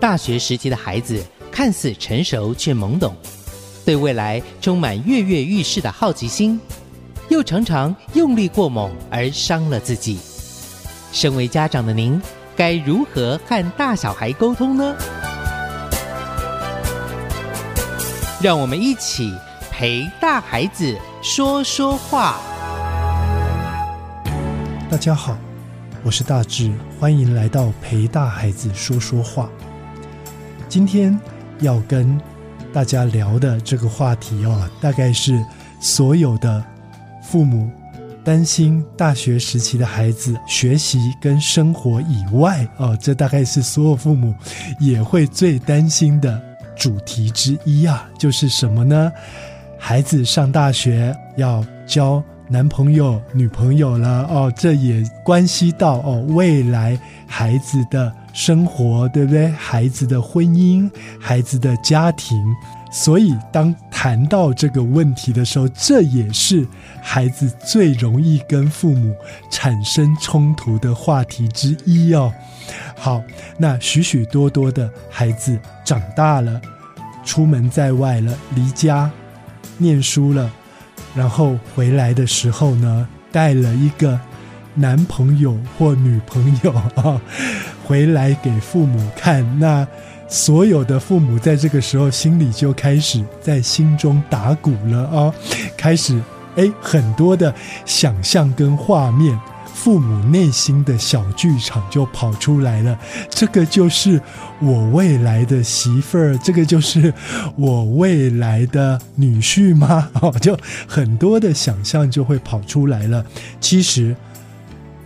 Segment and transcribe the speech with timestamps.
[0.00, 3.16] 大学时期的孩子看似成熟却懵懂，
[3.84, 6.60] 对未来充满跃跃欲试的好奇心，
[7.28, 10.20] 又常常用力过猛而伤了自己。
[11.10, 12.20] 身为家长的您，
[12.54, 14.94] 该如何和大小孩沟通呢？
[18.40, 19.34] 让我们一起
[19.72, 22.38] 陪大孩子说说话。
[24.88, 25.36] 大家好，
[26.04, 26.70] 我是大志，
[27.00, 29.50] 欢迎来到陪大孩子说说话。
[30.68, 31.18] 今天
[31.60, 32.20] 要跟
[32.74, 35.42] 大家聊的这个话题哦，大概是
[35.80, 36.62] 所有的
[37.22, 37.70] 父母。
[38.24, 44.34] 担心大学时期的孩子学习跟生活以外哦，这大概是所有父母
[44.78, 46.38] 也会最担心的
[46.76, 49.10] 主题之一啊，就是什么呢？
[49.78, 59.48] 孩子上大学要交男朋友、女朋友了哦，这也关系到哦未来孩子的生活，对不对？
[59.48, 62.36] 孩子的婚姻、孩子的家庭。
[62.90, 66.66] 所以，当谈到这个问题的时候，这也是
[67.02, 69.14] 孩子最容易跟父母
[69.50, 72.32] 产生冲突的话题之一哦。
[72.96, 73.22] 好，
[73.58, 76.58] 那许许多多的孩子长大了，
[77.26, 79.10] 出门在外了，离家
[79.76, 80.50] 念书了，
[81.14, 84.18] 然后回来的时候呢，带了一个
[84.74, 87.20] 男朋友或女朋友啊，
[87.84, 89.86] 回来给父母看那。
[90.30, 95.34] 所有的父母在这个时候心里就开始在心中打鼓了啊、哦，
[95.74, 96.20] 开始
[96.56, 97.54] 哎很多的
[97.86, 99.34] 想象跟画面，
[99.78, 102.98] 父母内心的小剧场就跑出来了。
[103.30, 104.20] 这个就是
[104.60, 107.14] 我未来的媳妇儿，这个就是
[107.56, 110.10] 我未来的女婿吗？
[110.20, 113.24] 哦，就很多的想象就会跑出来了。
[113.60, 114.14] 其实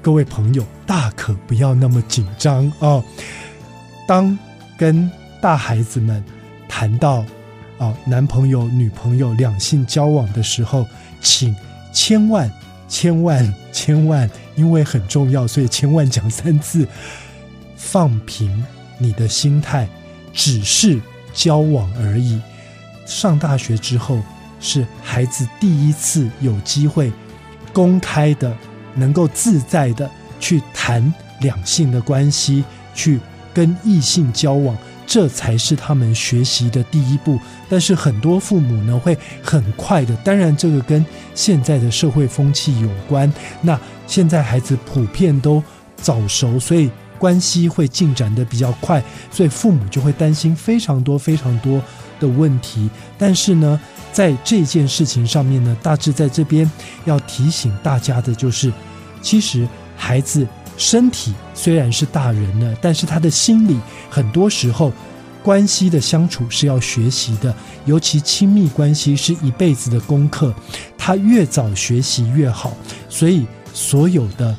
[0.00, 3.02] 各位朋友大可不要那么紧张哦，
[4.06, 4.38] 当。
[4.80, 5.10] 跟
[5.42, 6.24] 大孩子们
[6.66, 7.24] 谈到啊、
[7.80, 10.86] 哦，男朋友、女朋友两性交往的时候，
[11.20, 11.54] 请
[11.92, 12.50] 千万、
[12.88, 14.30] 千万、千万，
[14.60, 16.86] 因为很重要，所以千万讲三次，
[17.76, 18.62] 放平
[18.98, 19.88] 你的心态，
[20.34, 21.00] 只是
[21.32, 22.38] 交往而已。
[23.06, 24.20] 上大学之后，
[24.60, 27.10] 是孩子第一次有机会
[27.72, 28.54] 公开的、
[28.94, 31.10] 能够自在的去谈
[31.40, 32.62] 两性的关系，
[32.94, 33.18] 去。
[33.52, 34.76] 跟异性交往，
[35.10, 37.36] 这才是他们学习的第一步。
[37.68, 41.04] 但是很多父母呢，会很快的，当然这个跟
[41.34, 43.30] 现在的社会风气有关。
[43.60, 43.76] 那
[44.06, 45.60] 现在孩子普遍都
[45.96, 46.88] 早熟，所以
[47.18, 51.82] 关系会进展得比较快，所以父母就会担心非常多非常多
[52.20, 52.88] 的问题。
[53.18, 53.80] 但是呢，
[54.12, 56.70] 在这件事情上面呢，大致在这边
[57.04, 58.72] 要提醒大家的就是，
[59.20, 59.66] 其实
[59.96, 60.46] 孩子。
[60.80, 64.90] 身体虽然是大人了，但是他的心理很多时候
[65.42, 67.54] 关系的相处是要学习的，
[67.84, 70.54] 尤其亲密关系是一辈子的功课，
[70.96, 72.72] 他越早学习越好。
[73.10, 74.56] 所以所有的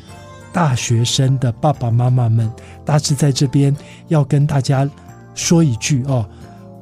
[0.54, 2.48] 大学生的爸爸妈妈们，
[2.86, 3.76] 大致在这边
[4.08, 4.88] 要跟大家
[5.34, 6.24] 说一句哦，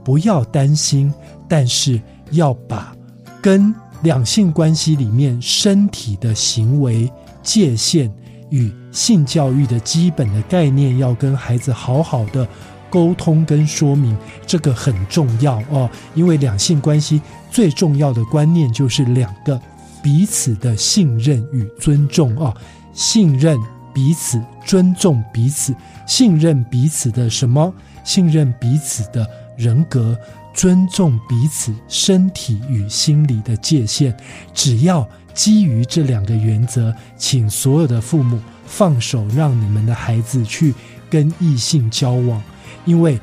[0.03, 1.13] 不要担心，
[1.47, 2.01] 但是
[2.31, 2.93] 要把
[3.41, 3.73] 跟
[4.03, 7.09] 两性关系里面身体的行为
[7.41, 8.13] 界限。
[8.49, 12.47] 与性教育的基本的概念，要跟孩子好好的
[12.89, 14.15] 沟通跟说明，
[14.45, 15.89] 这个很重要哦。
[16.15, 17.21] 因为两性关系
[17.51, 19.59] 最重要的观念就是两个
[20.01, 22.55] 彼此的信任与尊重哦，
[22.93, 23.57] 信任
[23.93, 25.75] 彼此，尊重彼此，
[26.07, 27.73] 信任彼此的什么？
[28.03, 30.17] 信任彼此的人格，
[30.53, 34.15] 尊重彼此身体与心理的界限。
[34.53, 35.07] 只要。
[35.31, 40.73] 基于这两个原则，请所有的父母放手，让你们的孩子去
[41.09, 42.41] 跟异性交往，
[42.83, 43.17] 因为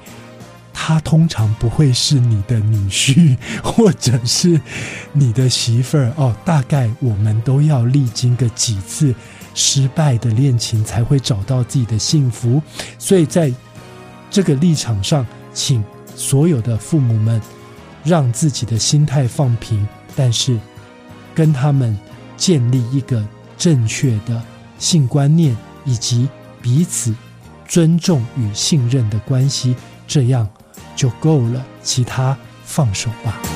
[0.73, 4.59] 他通常不会是你的女婿或者是
[5.13, 6.35] 你的媳妇儿哦。
[6.43, 9.15] 大概我们都要历经个几次
[9.53, 12.63] 失败的恋情，才会找到自己的幸福。
[12.99, 13.53] 所以在
[14.31, 15.85] 这个立场上，请
[16.17, 17.41] 所有的父母们
[18.03, 19.87] 让自己的心态放平，
[20.17, 20.59] 但是
[21.35, 21.97] 跟他们。
[22.39, 23.27] 建立一个
[23.57, 24.43] 正确的
[24.79, 26.29] 性观念，以及
[26.61, 27.15] 彼此
[27.67, 29.75] 尊重与信任的关系，
[30.07, 30.47] 这样
[30.95, 31.65] 就够了。
[31.83, 33.56] 其他放手吧。